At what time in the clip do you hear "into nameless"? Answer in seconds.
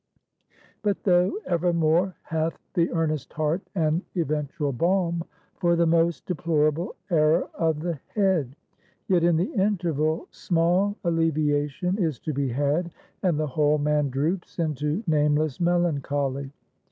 14.57-15.59